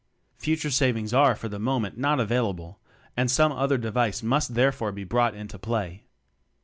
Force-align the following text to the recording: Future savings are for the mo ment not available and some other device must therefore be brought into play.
Future 0.35 0.71
savings 0.71 1.13
are 1.13 1.35
for 1.35 1.47
the 1.47 1.59
mo 1.59 1.79
ment 1.79 1.95
not 1.95 2.19
available 2.19 2.79
and 3.15 3.29
some 3.29 3.51
other 3.51 3.77
device 3.77 4.23
must 4.23 4.55
therefore 4.55 4.91
be 4.91 5.03
brought 5.03 5.35
into 5.35 5.59
play. 5.59 6.01